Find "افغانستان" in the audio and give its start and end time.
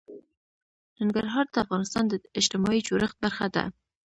1.65-2.03